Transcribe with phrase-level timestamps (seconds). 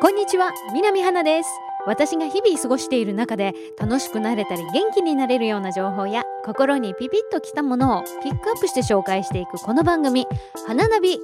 [0.00, 1.48] こんにちは南花です。
[1.84, 10.28] 私が日々過ごしている中で楽しくなれたり元気になれるような情報や心にピピッときたものをピックアップして紹介していくこの番組
[10.68, 11.18] 「花ナビ」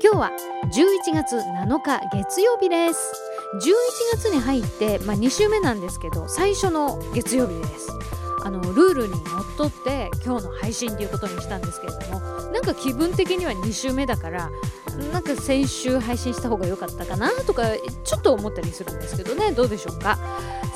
[0.00, 0.30] 今日は
[0.72, 3.12] 11月7日月曜日です。
[4.14, 7.88] 11月に入って、まあ、2週目なんですけど最初の月曜日です。
[8.42, 9.22] あのルールにのっ
[9.56, 12.20] とって今日の配信ということにしたんですけれども
[12.52, 14.50] なんか気分的には2週目だから
[15.12, 17.64] なんか先週配信した方が良かったかなとか
[18.04, 19.52] ちょっと思ったりするんですけどね。
[19.52, 20.18] どうでしょうか？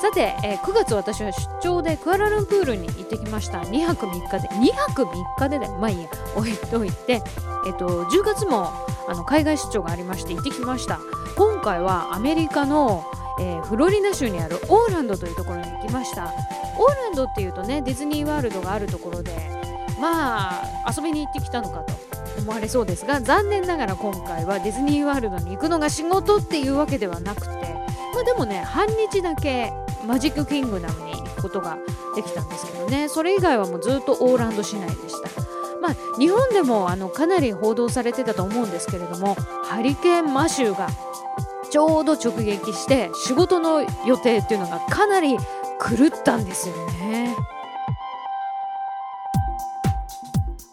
[0.01, 3.59] さて、えー、9月私は出張でクアラルンプールに行ってきました。
[3.59, 6.09] 2泊3日で2泊3日でねまあいいや。
[6.35, 7.21] 置いといて、
[7.67, 8.71] えっと、10月も
[9.07, 10.99] あの海外出張がありまして行ってきました。
[11.35, 13.05] 今回はアメリカの
[13.39, 16.33] えー、フロリダ州にあるオーランドというところに行きました。
[16.77, 19.31] オーランドっていうとねディズニーワールドがあるところで
[19.99, 21.93] まあ遊びに行ってきたのかと
[22.39, 27.47] 思われそうですが残念ながら今回はディズニーワールドに行くのが仕事っていうわけではなくて
[28.13, 29.71] まあでもね半日だけ
[30.05, 31.77] マジックキングダムに行くことが
[32.15, 33.09] できたんですけどね。
[33.09, 35.29] それ以外はもうずっとオーランド市内でした。
[35.81, 40.89] まあ日本でもあのかなり報道されてたと思うんですけれどもハリケーンマシューが
[41.69, 47.35] ちょうど直撃して仕事の予定っていうのがかなり狂ったんですよね。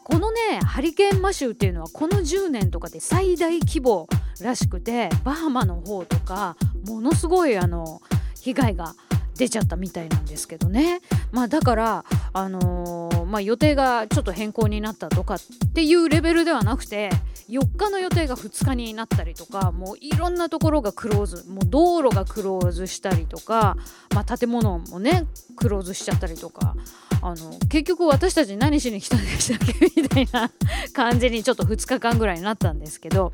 [0.05, 4.09] このねハリケーンマシューっていうのはこの10年とかで最大規模
[4.43, 8.03] らしくてバハマの方とかものすごいあの
[8.41, 8.95] 被害が
[9.37, 15.41] 出ちゃったみたいなんですけどねまあだからあのー、まあ、予定がちょっと変更になったとかっ
[15.73, 17.09] ていうレベルではなくて
[17.49, 23.79] 4日の予定が2日になったりとかもういろんなところがクローズもう道路がクローズしたりとか、
[24.15, 25.25] まあ、建物もね
[25.57, 26.77] クローズしちゃったりとか
[27.23, 30.03] あの結局私たち何しに来たんでしたっけ？
[30.03, 30.51] みたいな
[30.93, 33.33] 感じにちょっと2日間ぐらいになったんですけど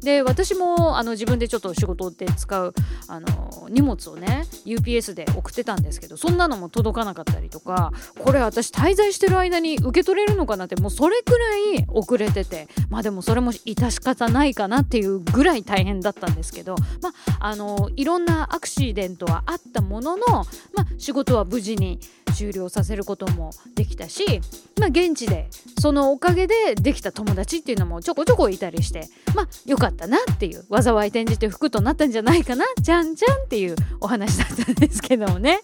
[0.00, 2.74] で私もあの自分でちょっと仕事で使う
[3.08, 21.98] あの荷物をね UPS で送ってたんですけどそんなのも届かなかったりとかこれ私滞在してる間に受け取れるのかなってもうそれくらい遅れててまあでもそれも致し方ないかなっていうぐらい大変だったんですけどまああのいろんなアクシデントはあったものの、まあ、仕事は無事に
[22.34, 24.40] 終了させることもできたし、
[24.78, 25.48] まあ、現地で
[25.80, 29.87] そのおかげでできた友達っていうのもちょこちょこいたりしてまあよかった。
[29.88, 35.60] かったなっていう災い転じて服となったんじゃないかなじゃんじゃんっていうお話だったんですけどもね。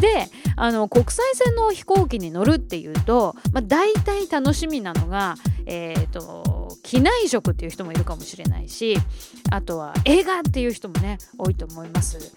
[0.00, 8.96] であの国際線の飛行機に乗るっていうと、まあ、大体楽しみなのが、えーと、機内食っていう人もいるかもしれないし
[9.50, 12.34] あとは映画っていう人もね多いと思います。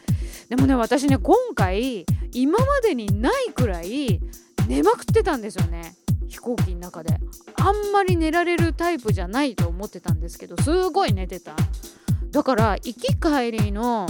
[0.50, 4.20] でもね私ね今回今までにないくらい
[4.68, 5.96] 寝まくってたんですよね
[6.30, 7.20] 飛行機の中で
[7.58, 11.56] あんまり寝られるタイプじゃないと思ってたんですけどすごい寝てた。
[12.32, 14.08] だから行き帰りの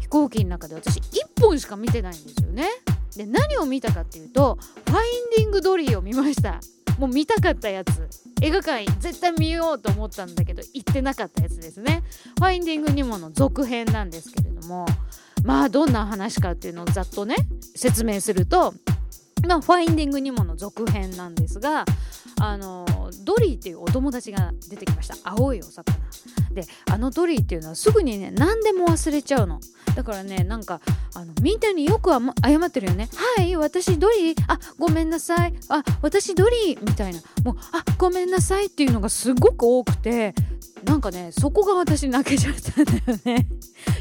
[0.00, 2.68] 飛行機の中で私1本しか見てないんですよね。
[3.16, 6.60] で何を見たかっていうと「ファインディング・ドリー」を見ました。
[6.98, 8.08] もう見たかったやつ。
[8.40, 12.04] 映画館絶対見ようと思ったんだけど行ってなかったやつですね。
[12.38, 14.86] ファインディング・ニモの続編なんですけれども
[15.44, 17.36] まあどんな話かっていうのをざっとね
[17.74, 18.74] 説明すると
[19.46, 21.84] ま、ファインディング・ニモの続編なんですが
[22.40, 22.86] あの
[23.24, 25.16] ドリーっていうお友達が出てきました。
[25.24, 25.96] 青いお魚。
[26.52, 29.60] であのドリーっていうのはすぐにね何でも忘れちゃうの。
[29.94, 30.80] だからねなんか
[31.14, 33.08] あのみんなによく謝ってるよね。
[33.36, 34.44] はい私ドリー。
[34.46, 35.54] あごめんなさい。
[35.68, 36.84] あ私ドリー。
[36.84, 37.20] みたいな。
[37.44, 40.34] もうあごめんなさいっていうのがすごく多くて
[40.84, 43.48] なんかねそこが私泣けちゃったんだよね。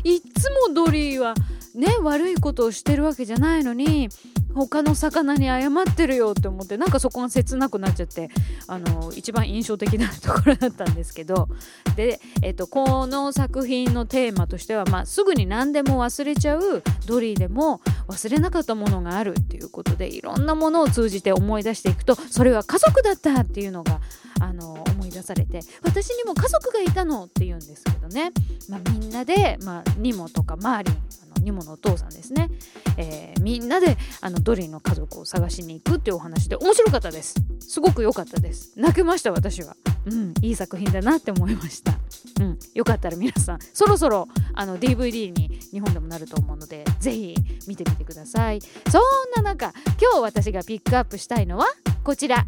[0.03, 1.33] いつもドリーは
[1.73, 4.09] ね悪いことをしてるわけじゃないのに
[4.57, 8.29] 他の魚に謝ってるよって思ってなんかそこが切なくなっちゃって
[8.67, 11.47] あの一番印象的なところだったんですけど。
[11.95, 23.99] で、えっと、この作品のテーマとしては、まあ、すぐに何でも忘れちゃうドリーでも忘れなかったものがあるっていうことでいろんなものを通じて思い出していくとそれは家族だったっていうのが
[24.39, 28.31] あの思い出されて私にも家族がいたのって言うんですけどね、
[28.69, 32.49] まあ、みんなで、まあ、ニモとかマーリンニモのお父さんですね、
[32.97, 37.35] えー、みんなであのドリーの家族を探しに行くっていうお話で面白かったです。
[37.59, 38.73] すごく良かったです。
[38.75, 39.75] 泣けました私は。
[40.05, 41.93] うんいい作品だなって思いました。
[42.41, 47.35] うんよかったら皆さんそろそろあの DVD に日本でもなると思うのでぜひ
[47.67, 48.61] 見てみてください。
[48.61, 49.01] そん
[49.35, 51.65] な中今日私がピックアップしたいのは
[52.03, 52.45] こちら。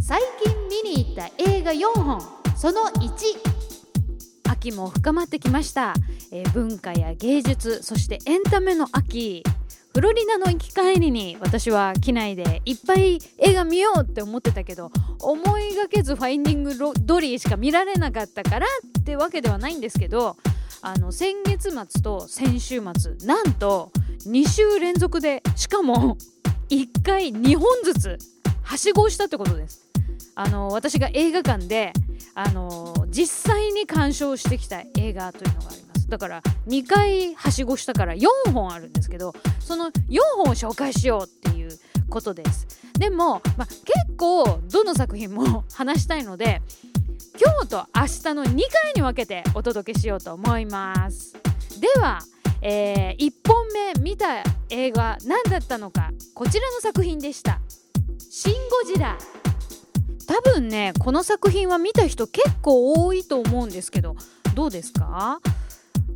[0.00, 0.54] 最近
[0.84, 2.20] 見に行った映画4本。
[2.56, 3.10] その1
[4.66, 5.94] 秋も深まってきました、
[6.32, 9.44] えー、文化や芸術そしてエンタメの秋。
[9.94, 14.90] フロリダの行き帰りに私は機内でいっぱい映画見ようって思ってたけど
[15.20, 18.66] 思いがけずファインディングドリーしか見られなかったから
[18.98, 20.36] ってわけではないんですけど
[20.82, 23.90] あの先月末と先週末なんと
[24.26, 26.18] 2週連続でしかも
[26.68, 28.18] 1回2本ずつ
[28.64, 29.86] はしごしたってことです。
[30.38, 31.94] あの私が映画館で
[32.34, 36.08] あの実際に鑑賞してきた映画というのがあります。
[36.08, 41.70] だから2回はしごしたから4本あるんですけどその4本を紹介しようっていう
[42.08, 42.66] ことです。
[42.98, 43.82] でも、ま、結
[44.16, 46.62] 構どの作品も話したいので
[47.38, 48.46] 今日と明日の2
[48.84, 51.34] 回に分けてお届けしようと思います。
[51.80, 52.20] では、
[52.62, 57.60] えー、1本目見た映画何だったのかこちらの作品でした
[58.18, 59.18] 「シン・ゴジラ」
[60.26, 64.16] 多分ねこの作品は見た人結構多いと思うんですけど
[64.54, 65.40] どうですか？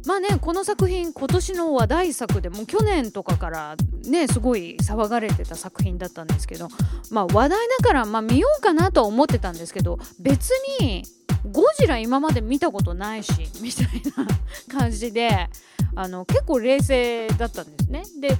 [0.06, 3.76] まあねこの作品今年の話題作でも去年とかから
[4.06, 6.68] ねすごい騒がれてた作品だったんですけど
[7.10, 11.04] まあ話題だからまあ見ようかなとは思ってたんですけど別に
[11.52, 13.86] ゴジラ今まで見たことないしみたい
[14.16, 14.26] な
[14.74, 15.48] 感じで
[15.94, 18.36] あの結構冷静だったんですねで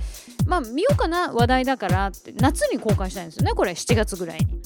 [0.47, 4.63] まあ見ようかな話題だからって夏に公開したいんですよねこれ7月ぐらいに。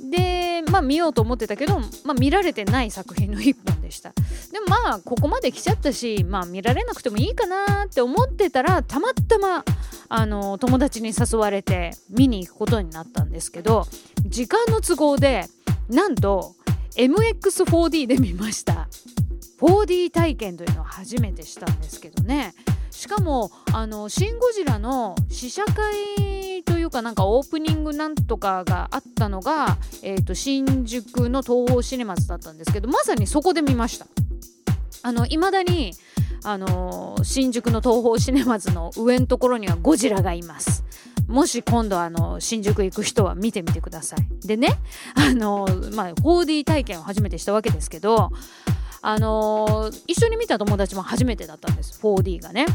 [0.00, 4.10] でまあ見ようと思ってたけど、まあ、見られてない作品の一本でした。
[4.52, 9.64] でもまあここまで来ちゃったしまあ見られなくてもいいかなって思ってたらたまたま
[10.08, 13.86] あの友達に誘われて見に行くことになったんですけど
[14.24, 15.44] 時間の都合で
[15.88, 16.54] なんと
[16.96, 18.88] MX4D で見ました。
[19.60, 22.54] 4D 体験というのを初めてしたんですけどね。
[22.98, 34.08] しかもあの「シン・ゴジラ」の試写会というかなんかオープニングなんとかがあったのが、えーと、新宿の東宝シネマズだったんですけどまさにそこで見ました。
[35.04, 35.92] あの未だに
[36.42, 40.82] あの新宿の東宝シネマズの上のところにはゴジラがいます。
[41.28, 44.46] もし今度あの新宿行く人は見てみてください。
[44.46, 44.76] でね
[45.14, 48.32] あの、まあ、4D 体験を初めてしたわけですけど
[49.00, 52.66] あのー、一緒に見た友達も初めてだったんです 4D がね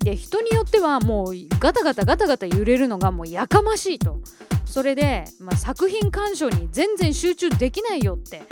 [0.00, 4.20] で人によってはもうガタガタガタガタ揺れるのがもうやかましいと
[4.64, 8.42] それで、まあ、作品鑑賞に全然集中できないよって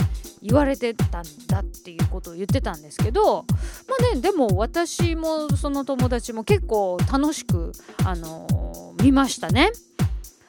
[0.42, 3.44] 言われてたんだっていうことを言ってたんですけど
[3.88, 7.72] まあねでも私もその友達も結構楽しく、
[8.04, 9.70] あのー、見ましたね。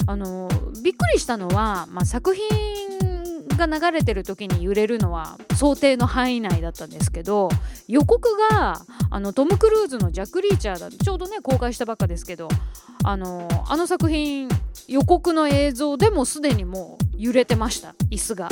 [0.07, 3.00] あのー、びっくりしたのは、まあ、作品
[3.67, 7.49] が流れてる時に揺れるのは想定の範囲内だったんですけど
[7.87, 12.49] 予告があのトム・クルーズのジャック・リーチャーだちょうどね公開したばっかですけど
[13.03, 14.49] あのあの作品
[14.87, 18.49] 予告の映像でもすでにもう揺れてました椅子が。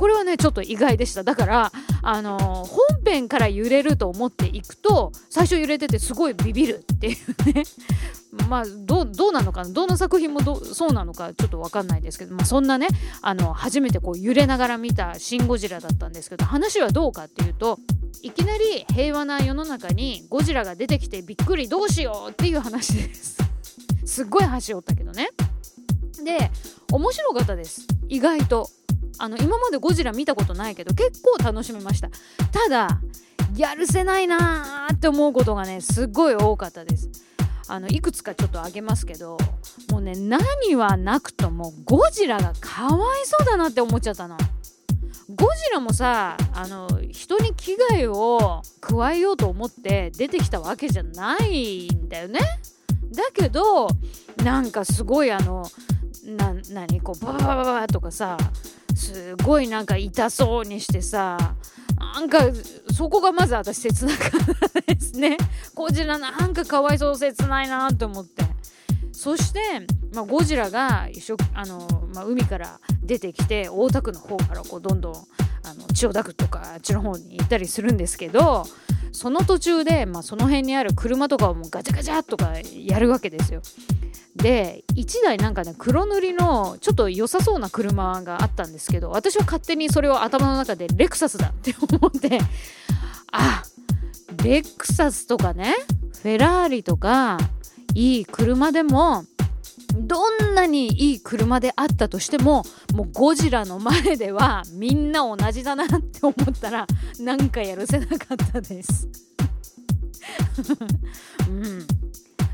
[0.00, 1.24] これはねちょっと意外でした。
[1.24, 7.64] だからあの本編から揺れると思っていくと最初揺れててすごいビビるっていうね。
[8.48, 9.68] まあどうなのかな？
[9.68, 12.88] どの作品もそうなのかちょっと分かんないですけど、まあ、そんなね
[13.20, 17.78] あの初めてこう揺れながら見た「シン・ゴジラ」だったんですけど話はどうかっていうと
[18.22, 23.36] いきなり平和な世の中にゴジラが出てきてびっくりどうしようっていう話です。
[24.06, 25.28] すっごい端折ったけどね。
[26.24, 26.50] で
[26.90, 27.86] 面白かったです。
[28.08, 28.70] 意外と。
[29.20, 32.08] あの今までゴジラ見たことないけど結構楽しめました
[32.50, 33.00] ただ
[33.54, 37.10] やるせないなーって思うことがねすっごい多かったです
[37.68, 39.36] あのいくつかちょっと挙げますけど
[39.90, 44.36] もうね何はなくともゴジラがかわいそうだなって思っちゃったの。
[45.36, 52.40] ゴジラもさあの人に危害を加えようと思って出てきたわけじゃないんだよね。
[53.14, 53.88] だけど
[54.42, 55.64] なんかすごいあの
[56.24, 58.36] な何こうバババババとかさ
[59.00, 61.54] すごいなんか痛そうにしてさ
[61.98, 62.38] なんか
[62.92, 64.30] そこがまず私切なかっ
[64.84, 65.36] たですね。
[65.74, 68.44] ゴジラなんかかわいそう切ないなと思って。
[69.12, 69.60] そして、
[70.14, 78.64] まあ、ゴジラが一緒あの、まあ、海から出てきて大田区の方からこうどんどんあの千代田区とかあっちの方に行ったりするんですけど
[79.12, 83.62] その途中で、まあ、その辺にある車とかをもうガチャガチャとかやるわけですよ。
[84.36, 92.40] で1台なんかね黒塗りのちょっと良さそうな車があったんですけど私は勝手にそれを頭の中でレクサスだって思って
[93.32, 93.62] あ
[94.42, 95.74] レクサスとかね
[96.22, 97.38] フェラーリとか
[97.94, 99.24] いい車でも
[100.06, 102.64] どんなにいい車であったとしても
[102.94, 106.86] もうゴジラの前ではみんな同じだなって思ったら
[107.18, 109.08] なんかやるせなかったです。
[111.48, 111.86] うん。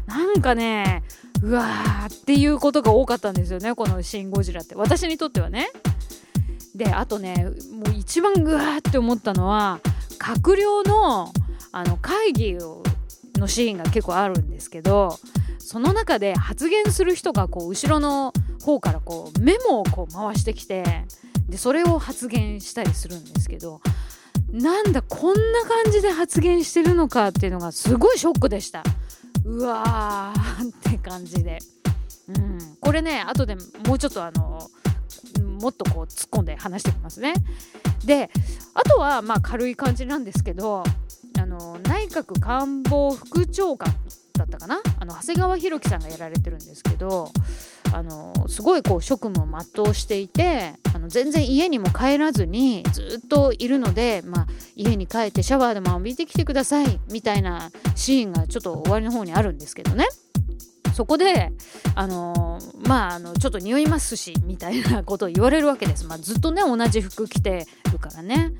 [0.06, 1.02] なんかね
[1.42, 4.74] うわーっていうことが多かったんですよねこの「シン・ゴジラ」って。
[4.74, 5.68] 私にとってはね。
[6.74, 9.80] であとねもう一番グワーって思ったのは
[10.18, 11.32] 閣僚の
[11.72, 12.82] あの会議を
[13.38, 15.18] のシーンが結構あるんですけど
[15.66, 18.32] その中で発言する人がこう後ろの
[18.62, 20.84] 方からこうメモをこう回してきて
[21.48, 23.80] でそれを発言したりするんですけど
[24.52, 28.84] なんだこんな感じで発言してるのかっていうのがすごいショックでした。
[29.44, 31.58] うわーって感じで、
[32.28, 33.56] うん、これね後で
[33.86, 34.70] もうちょっとあの
[35.60, 37.34] もっとこう突っ込んで話してきますね。
[38.04, 38.30] で
[38.72, 40.84] あとはまあ軽い感じなんですけど
[41.40, 43.92] あの内閣官房副長官
[44.46, 44.80] ったかな？
[44.98, 47.30] あの長谷川博己さんがやられてるんですけど
[47.92, 60.06] あのすごいこう職務を全うしていてあの全然家にも帰らずにずっといるので、まあ、家に帰ってシャワーでも浴びてきてくださいみたいなシーンがちょっと終わりの方にあるんですけどね。
[60.94, 61.52] そこで、
[61.94, 66.06] あのー、まあ、あの、ちょっと匂いますし、みたいな ことを言われるわけです。
[66.06, 68.54] まあ、ずっとね、同じ服着てるからね。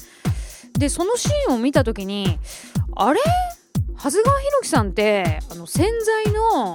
[0.74, 2.38] で、そのシーンを見た時に、
[2.94, 3.20] あれ？
[3.96, 5.86] 長谷川博己さんってあの洗
[6.24, 6.74] 剤の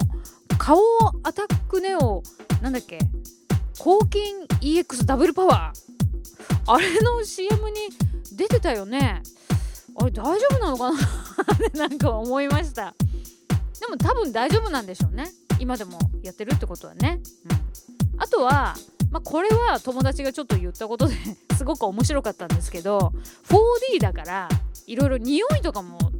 [0.57, 0.79] 顔
[1.23, 2.23] アタックネオ
[2.61, 2.99] なんだっけ
[3.79, 6.71] 抗菌 EX ダブルパワー。
[6.71, 7.89] あれの CM に
[8.33, 9.21] 出てたよね。
[9.95, 12.93] あれ大丈夫なのかなってなんか思いました。
[13.79, 15.31] でも多分大丈夫なんでしょうね。
[15.59, 17.21] 今でもやってるってことはね、
[18.13, 18.75] うん、あとは
[19.11, 21.15] まあ、これは友達がちょっと言ったことで
[21.57, 23.11] すごく面白かったんですけど
[23.49, 24.49] 4D だから
[24.87, 26.10] いろいろ匂いとかも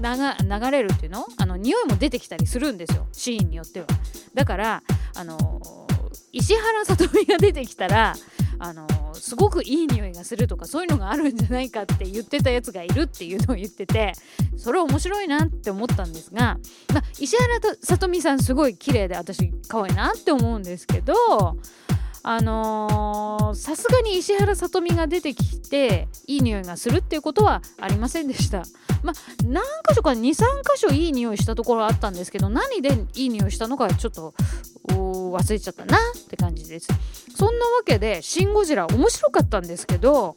[0.00, 1.26] 流れるっていうの？
[1.36, 3.06] あの匂いも出てきたりするんですよ。
[3.12, 3.86] シーンによっては。
[4.34, 4.82] だから
[5.14, 5.86] あの
[6.32, 8.14] 石原さとみが出てきたら
[8.58, 14.12] あのすごくいい匂いがするとかそういうのがあるんじゃないかって言ってたやつがいるっていうのを言ってて
[14.56, 16.58] それ面白いなって思ったんですが、
[16.92, 21.14] まあ、石原さとみさんすごい綺麗で私可愛いなって思うんですけど
[22.22, 28.64] あのさすがに石原さとみが出てきていい匂いがするっていうことはありませんでした。
[29.02, 30.42] まあ、何箇所か23箇
[30.76, 34.34] 所いい匂いしたところあったんですけど何でいい匂いしたのかちょっと
[34.88, 36.88] 忘れちゃったなって感じです。
[37.34, 40.36] そんなわけで「シン・ゴジラ」面白かったんですけど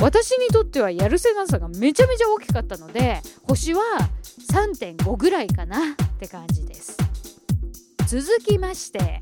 [0.00, 3.82] 私にとってはやるせなさがめちゃめちゃ大きかったので星は
[4.50, 6.96] 3.5ぐらいかなって感じです。
[8.08, 9.20] 続きまして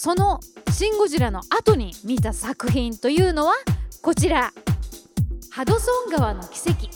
[0.00, 0.38] その
[0.70, 3.54] 「シン・ゴジラ」の後に見た作品というのは
[4.00, 4.52] こちら。
[5.50, 6.88] ハドソン川の奇跡。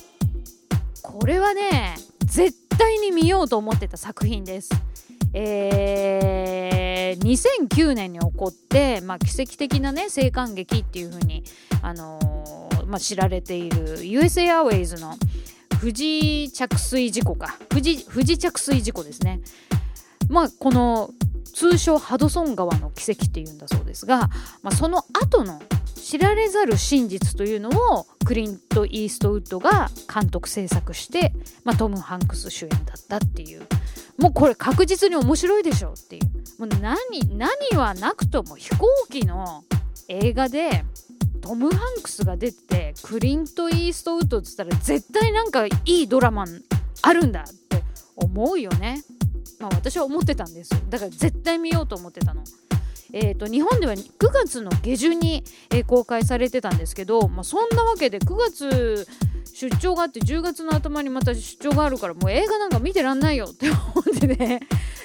[1.02, 4.70] これはね絶対に見ようと思ってた作品です。
[5.34, 11.42] えー、2009年に起こって、まあ、奇跡的なね生還劇っていう風に
[11.82, 15.16] あのー、まあ、知られている US エアウェイズの
[15.80, 17.58] 富士着水事故か。
[17.68, 19.40] 富士富士着水事故ですね。
[20.28, 21.10] まあこの
[21.54, 24.30] 通称ハドソン川の奇跡っていうんだそうですが、
[24.62, 25.60] まあ、その後の
[25.94, 31.32] 知られざる真実というのをクリント・イーストウッドが監督制作して、
[31.64, 33.62] まあ、トム・ハンクス主演だったっていう。
[34.18, 36.60] もうこれ確実に面白いでしょっていう。
[36.60, 36.96] もう何
[37.36, 39.64] 何はなくとも飛行機の
[40.08, 40.84] 映画で
[41.40, 46.44] トム・ハンクスが出てクリント・イーストウッドっつったら絶対なんかいいドラマ
[47.02, 47.82] あるんだって
[48.16, 49.02] 思うよね。
[49.62, 52.42] まあ私は思ってたんですだから絶対見ようと思ってたの。
[53.14, 59.06] えーと、日本では9月の下旬に、えー、公開されてたんですけど、まあ、そんなわけで9月
[59.52, 64.60] 出張があって10月の頭にまた出張があるからもう映画なんか見てらんないよって思ってね。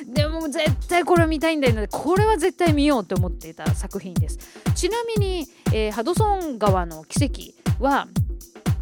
[0.05, 1.89] でも絶対これ見たいんだよね。
[1.91, 4.39] これは絶対見ようって思っていた作品です。
[4.73, 8.07] ちなみに、えー、ハドソン川の奇跡は、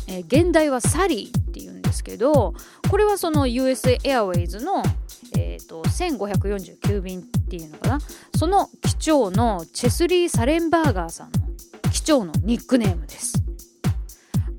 [0.07, 2.53] えー、現代はサリーっていうんですけど
[2.89, 4.83] これはその US エアウェイズの
[5.37, 7.99] えーと、1549便っていうのかな？
[8.35, 13.43] その機長のチェスリー・サレンバーガーさんの機長のニックネームです。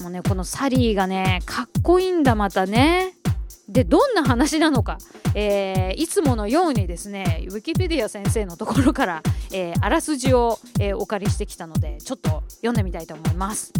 [0.01, 3.15] もうねこのサリーがねかっこいいんだまたね。
[3.69, 4.99] でどんな話なのか、
[5.35, 13.73] えー、いつものようにですねウィキペディア先生のところから、えー、あらすじを、えー、お借りしてきたのでちょっと読んでみたいと思います。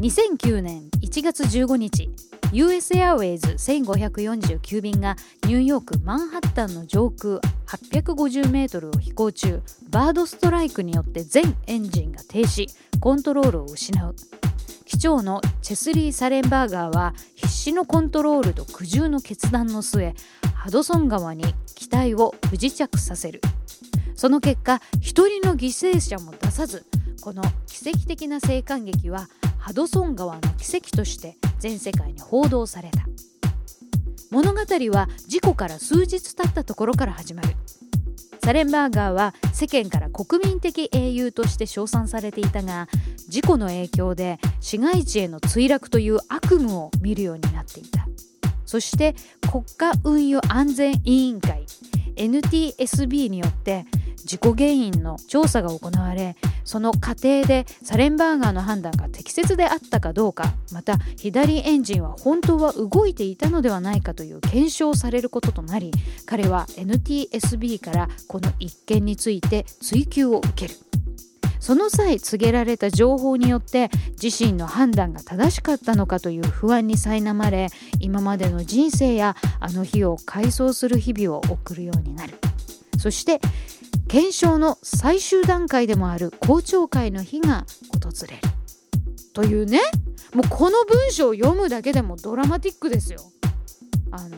[0.00, 2.10] 2009年1月15日。
[2.52, 9.62] US エアウェイズ1549便がニューヨークマンハッタンの上空850メートルを飛行中。
[9.90, 12.68] バードストライクによって全エンジンが停止。
[13.00, 14.14] コントロールを失う。
[14.84, 20.14] 機長のチェスリー・サレンバーガーは必死のコントロールと苦渋の決断の末
[20.54, 23.40] ハドソン川に機体を不時着させる。
[24.14, 26.86] その結果一人の犠牲者も出さず
[27.20, 29.28] この奇跡的な生還劇は
[29.64, 33.06] ハドソン川の奇跡として全世界に報道された。
[34.30, 37.48] 物語は事故から数日経ったところから始まる。
[38.44, 42.88] サレンバーガーは世間から国民的英雄として称賛されていたが
[43.30, 48.06] 事故の影響で市街地への墜落という悪夢を見るようになっていた。
[48.66, 49.14] そして
[49.50, 51.64] 国家運輸安全委員会
[52.16, 53.86] NTSB によって
[54.24, 65.92] 事故原因の調査が行われその過程でサレンバーガーの判断が適切であったかどうかまた左エンジンは本当は動いていたのではないかという検証されることとなり
[66.26, 70.74] 彼は NTSB からこの一件について追及を受ける。
[71.64, 73.88] その際告げられた情報によって
[74.22, 77.68] 自身の判断が正しかったのかという不安に苛まれ
[78.00, 82.34] 今までの人生やあの日を回想する日々を送るようになる。
[82.98, 83.40] そして
[84.08, 88.42] 検証の最終段階でもある公聴会の日が訪れる。
[89.32, 89.80] というね
[90.32, 93.20] もうこの文章を読むだけでもドラマティックですよ。
[94.10, 94.36] あの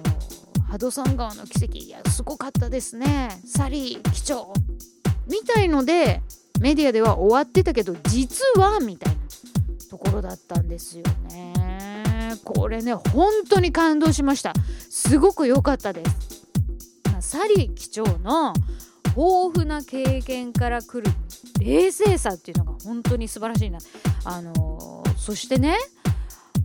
[0.68, 1.78] ハドソン川の奇跡。
[1.78, 3.40] いやすごかったですね。
[3.46, 4.52] サリー機長
[5.26, 6.22] みたいので
[6.60, 9.20] メディアでは終わってたけど実はみたいな
[9.90, 12.36] ところだったんですよね。
[12.44, 14.54] これね本当に感動しました。
[14.90, 16.46] すごく良かったです。
[17.12, 18.54] まサリー機長の
[19.16, 21.10] 豊富な経験からくる
[21.58, 23.78] 冷静さっていうのが本当に素晴らしいな
[24.24, 25.76] あのそしてね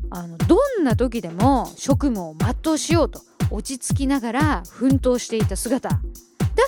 [0.10, 6.00] あのどんな時でも職務を全うしようと落ち着きながら奮闘していた姿だ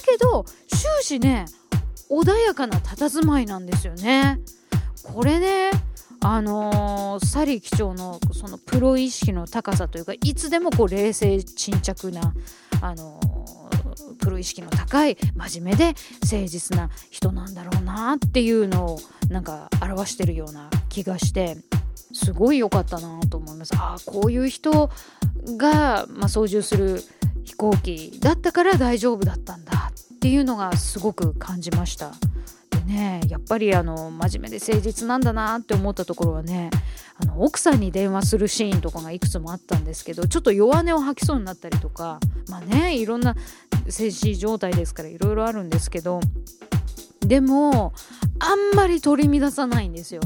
[0.06, 1.46] けど終始ね
[2.10, 4.40] 穏やかな佇まいなんですよね。
[5.04, 5.72] これね
[6.22, 12.34] あのー、サリー機長のそのプロ意識の高さというかいつでもこう冷静沈着な、
[12.82, 13.33] あのー、
[14.20, 21.58] プロ意識の高い真面目で誠実な人なんだろうなっていうのをなんか表してるような気がして
[22.14, 23.76] すごい良かったなと思います。
[23.76, 24.90] ああこういう人
[25.58, 27.02] が、まあ、操縦する
[27.44, 32.14] 飛行機だったから大丈夫だったんだっていうのがすごく感じました。
[32.84, 36.70] ねやっぱりあの真面目で誠実なんだなって思ったところはね
[37.18, 43.36] あの奥さんに電話するシーンとかがいくつもあったんですけどちょっと弱音を吐きそうになったりとかまあねいろんな
[43.90, 46.20] 精神状態ですからいろいろあるんですけど
[47.20, 47.94] でも
[48.40, 50.22] あんまり取り乱さないんですよ。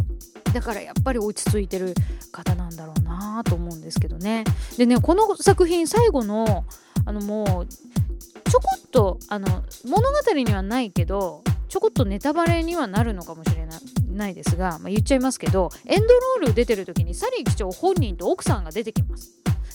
[0.54, 1.94] だからやっぱり落ち着いてる
[2.32, 4.44] 方なんだろうなと思うんですけどね。
[4.78, 6.66] でねこの作品最後の
[7.06, 13.80] あのもうちょこっとあの物語にはないけどちょこっとネタバレにはなるのかもしれない
[14.18, 19.32] ないですが、まあ、言っちゃいますけどエンドロール出てる時にサリー機長本人と奥さんが出てきます。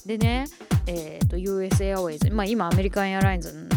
[0.06, 0.46] でね、
[0.86, 3.68] えーと、US エアウェイズ、まあ、今アメリカンエアラインズ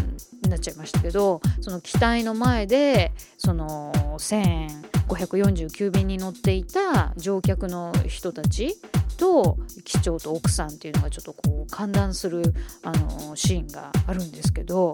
[0.42, 8.76] になっちゃいましたけどその機体の前でその1549便に乗っていた乗客の人たち
[9.18, 12.42] と機長と奥さんっていうのがちょっとこう歓談する
[12.84, 14.94] あのシーンがあるんですけど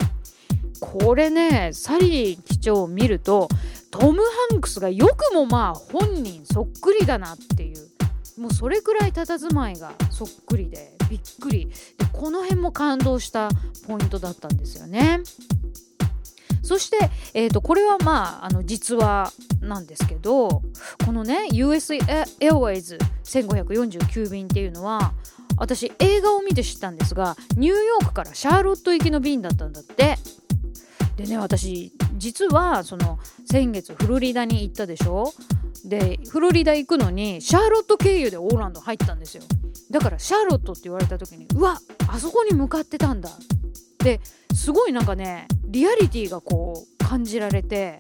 [0.80, 3.50] これねサリー機長を見ると
[3.92, 7.92] トム・ハンクスがよくもまあ本人そっくりだなっていう。
[8.40, 11.68] もうそれくらい佇まいがそっくりでびっくり。
[11.98, 13.50] でこの辺も感動した
[13.88, 15.22] ポイントだったんですよね。
[16.64, 20.62] そして、えーと、これはまああの実話なんですけど
[21.06, 25.14] このね US エアウェイズ1549便っていうのは
[25.58, 30.18] 私映画を見て知ったんですがニューヨークからシャーロット行きの便だったんだって。
[31.18, 35.34] でね私実はその先月フロリダに行ったでしょ？
[35.86, 39.44] でフロリダ行くのにシャーロット経由でオーランド入ったんですよ。
[39.90, 43.30] だからシャーロットって言われた時にうわあそこに向かってたんだ。
[44.00, 44.20] で
[44.54, 47.98] すごいなんかねリアリティがこう感じられて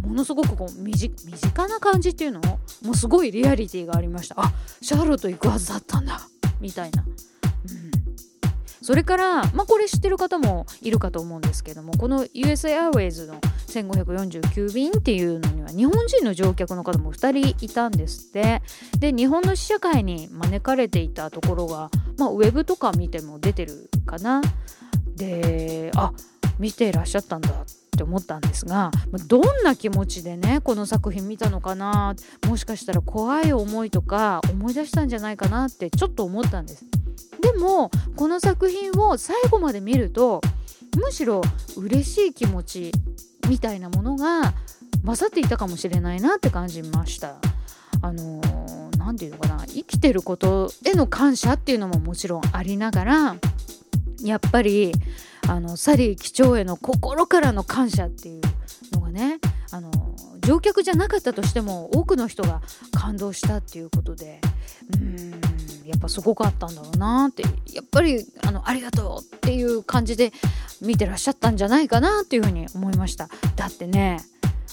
[0.00, 2.40] ものすごくこう身近な感じっていうの？
[2.82, 4.36] もうすごいリアリティがありました。
[4.38, 6.20] あシャーロット行くはずだったんだ。
[6.60, 7.04] みたいな、
[8.84, 18.60] それから、まあ、これ知ってる方もいるかと思うんですけどもこの US Airways の1549便っていうのには日本人の乗客の方も2人いたんですって。
[18.98, 24.42] で日本の試写会に招かれていたところが、まあ、ウェブとか見ても出てるかな。
[25.16, 26.12] であ
[26.58, 27.54] 見ていらっしゃったんだっ
[27.96, 28.90] て思ったんですが
[29.28, 32.14] どんな気持ちでねこの作品見たのかな
[32.46, 36.84] もしかしたら怖い思いとか思い出したんじゃないかなってちょっと思ったんです。
[37.40, 40.40] でもこの作品を最後まで見ると
[40.96, 41.42] むしろ
[41.76, 42.92] 嬉しい気持ち
[43.48, 44.54] みたいなものが
[45.04, 47.36] 勝っていたかもしれないなって感じました。
[48.00, 48.40] あの
[48.98, 53.36] 何て言うのかな生きてることへの感謝っていうのももちろんありながら
[54.24, 54.92] やっぱり
[55.48, 58.42] あのサリー機長への心からの感謝っていう
[58.92, 59.38] のがね
[59.70, 59.90] あの
[60.40, 64.40] 乗客じゃなかったとしても多くの人が感動したっていうことで
[64.94, 65.30] うん
[65.84, 70.32] やっぱすごかったんだろうなってやっぱりあのありがとうっていう感じで
[70.80, 73.28] 見てらっしゃったんじゃないかなっていうふうに思いました。
[73.56, 74.20] だってね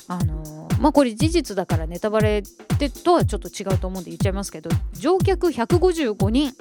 [0.07, 6.53] あのまあこれ事実だからネタバレってとはちょっと違うと思うんで言っちゃいますけど乗客155人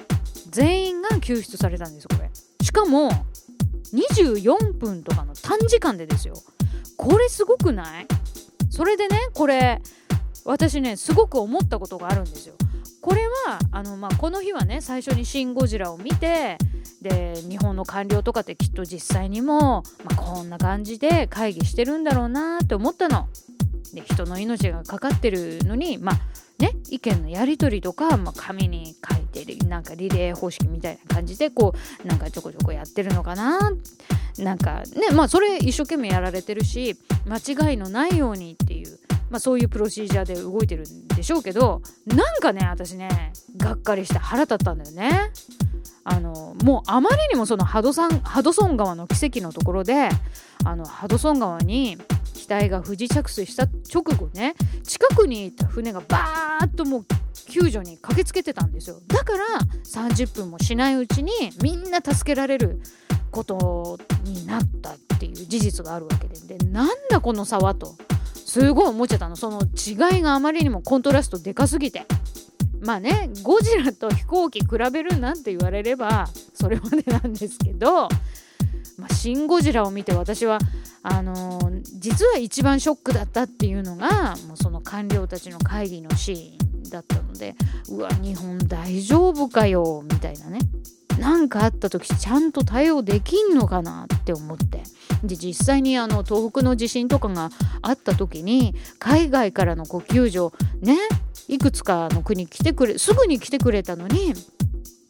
[0.49, 2.29] 全員が救出されたんですこれ。
[2.61, 3.11] しかも
[3.93, 6.35] 24分とかの短時間でですよ
[6.97, 8.07] これすごくない？
[8.69, 9.81] それでねこれ
[10.45, 12.55] 私ねすごく思ったことがあるんですよ。
[13.01, 16.59] これはあの、まあ、この日はね最初に「シン・ゴジラ」を見て
[17.01, 23.27] で日本の官僚とかってきっと実際にも、まあ、こんな感じで会議してるんだろうなって思ったの。
[23.93, 26.15] で人の命がかかってるのにまあ
[26.61, 33.59] ね意見のやり取りとか、まあ、紙に書いてるなんかリレー方式みたいな感じでこうなんかちょこちょこやってるのかな。
[34.37, 36.95] なんかねまあそれ一生懸命やられてるし
[37.27, 38.97] 間違いのないようにっていう
[39.31, 45.31] まあ、そういうプロシージャーで動いてるんでしょうけどなんかね私ねがっかりして腹立ったんだよね。
[46.03, 50.09] あのもうあまりにもそのハドサンハドソン川の奇跡のところで
[50.65, 51.97] あのハドソン川に
[52.33, 57.05] 機体が不時着水した直後ね近くにいた船がバーッともう
[57.49, 58.99] 救助に駆けつけてたんですよ。
[59.07, 59.45] だから
[59.85, 62.81] 30分もしないうちにみんな助けられる
[63.29, 66.57] ことになったっていう事実があるわけで。
[66.57, 67.95] でなんだこの差はと。
[68.51, 69.37] すごい思っちゃったの。
[69.37, 72.05] その違いがあまりにもコントラストでかすぎて。
[72.81, 78.09] まあねゴジラと飛行機比べるなんて言われればそれまでなんですけど
[78.97, 80.57] 「まあ、シン・ゴジラ」を見て私は
[81.03, 87.55] あのー、実は一番ショックだったっていうのがもうその官僚たちの会議のシーンだったので
[87.89, 90.57] うわ日本大丈夫かよみたいなね。
[91.21, 94.81] 何かあった時ちゃんと対応できんのかなって思って
[95.23, 97.51] で実際にあの東北の地震とかが
[97.83, 100.97] あった時に海外からのご救助ね
[101.47, 104.33] いくつかの国来てくれすぐに来てくれたのに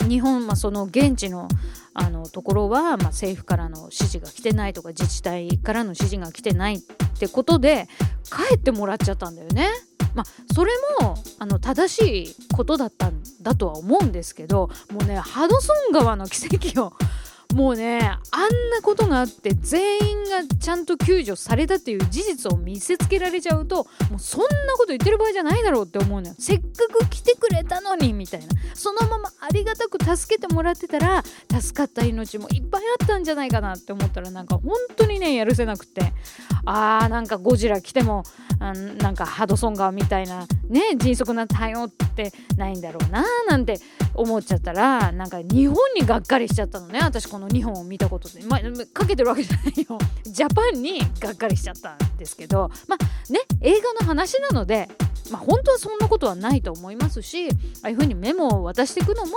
[0.10, 1.47] 日本、まあ、その現地の
[1.93, 6.80] あのところは、まあ、政府からの指示が来てないとか自治体からの指示が来てないっ
[7.19, 7.88] てことで
[8.26, 9.69] 帰ってもらっちゃったんだよね。
[10.13, 16.94] まあ、それもあの正しいことだったんだとは思うんですけどもうねハドソン川の奇跡を
[17.54, 18.00] もうね
[18.32, 26.36] あんなことがあって全員がちゃんと救助されたっていう事実を見せつけられちゃうともうそんなこと言ってる場合じゃないだろうって思うのよ。
[26.40, 28.48] せっかく来てくれたのにみたいな。
[28.74, 36.14] そのままありがたく助けてもらってたら助かった命もいっぱいあったんじゃないかなって思ったらなんか本当にねやるせなくて。
[36.66, 38.24] あーなんかゴジラ来ても
[38.60, 43.80] あなんかハドソン川みたいなね迅速な対応ってないんだろうななんて
[44.14, 47.00] 思っちゃったらなんか日本にがっかりしちゃったのね。
[47.02, 48.62] 私この日本を見たことで、まあ、
[48.94, 49.98] かけてるわけじゃないよ。
[50.24, 52.70] ジャパンにがっかりしちゃったんですけど。
[52.88, 54.90] まあね映画の話なので
[55.32, 57.54] まあ、本当はそんなことはないと思いますしあ
[57.84, 59.32] あいうふうにメモを渡していくのも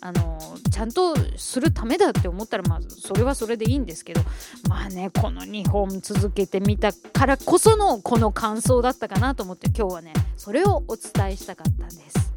[0.00, 0.38] あの
[0.72, 4.22] ちゃんとするためだって思ったら、まあ、それはそれでいいんですけど。
[4.68, 12.32] まあねこの2本続けてみたからこそのこの感想だったかなと思って今日はねそれをお伝えしたかったんです。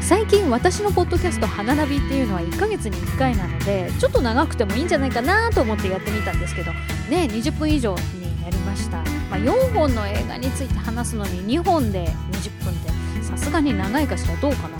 [0.00, 6.72] 最近私のポッドキャスト「花ナビ」っていうのは1ヶ月に1回なのでちょっと長くてもいいんじゃないかなと思ってやってみたんですけど
[7.10, 8.98] ね20分以上になりました。
[9.30, 14.78] まあ、4本の映画について話すのに2本で20分ってさすがに長いかしらどうかな、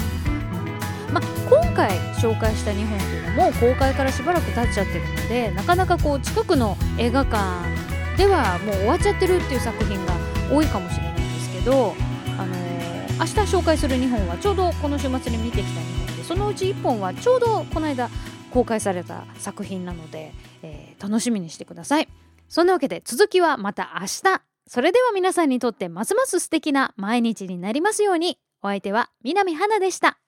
[1.09, 1.13] うん。
[1.13, 7.69] まあ、今回紹介した2本っていうのも公開からしばらく経っちゃってるのでなかなかこう近くの映画館
[8.17, 10.15] ではもう終わっちゃってるっていう作品が
[10.51, 11.08] 多いかもしれない。
[11.59, 11.95] けど、
[12.39, 18.09] あのー、明日紹介する2本はちょうどこの週末に見てきた2本でそのうち1本はちょうどこの間
[18.51, 22.09] 公開された作品なので、えー、楽しみにしてください。
[22.49, 24.43] そんなわけで続きはまた明日。
[24.67, 28.39] それでは皆さんにとってますます素敵な毎日になりますように。
[28.63, 30.19] お相手は南花でした。